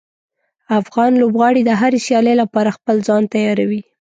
[0.79, 3.81] افغان لوبغاړي د هرې سیالۍ لپاره خپل ځان تیاروي.